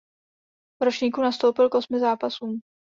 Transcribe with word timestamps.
V 0.81 0.83
ročníku 0.83 1.21
nastoupil 1.21 1.69
k 1.69 1.75
osmi 1.75 1.99
zápasům. 1.99 2.59